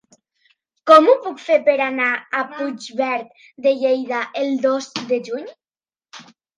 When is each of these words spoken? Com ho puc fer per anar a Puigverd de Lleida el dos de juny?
Com 0.91 1.09
ho 1.11 1.13
puc 1.25 1.43
fer 1.49 1.57
per 1.67 1.75
anar 1.89 2.09
a 2.15 2.43
Puigverd 2.55 3.47
de 3.69 3.77
Lleida 3.85 4.27
el 4.45 4.53
dos 4.69 4.93
de 5.09 5.25
juny? 5.33 5.51